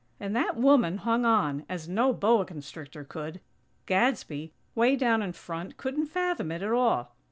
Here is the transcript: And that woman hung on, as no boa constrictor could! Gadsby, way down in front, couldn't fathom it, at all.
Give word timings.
And 0.19 0.35
that 0.35 0.57
woman 0.57 0.97
hung 0.97 1.25
on, 1.25 1.63
as 1.69 1.87
no 1.87 2.11
boa 2.11 2.43
constrictor 2.43 3.03
could! 3.03 3.39
Gadsby, 3.85 4.51
way 4.73 4.95
down 4.95 5.21
in 5.21 5.31
front, 5.31 5.77
couldn't 5.77 6.07
fathom 6.07 6.51
it, 6.51 6.63
at 6.63 6.71
all. 6.71 7.15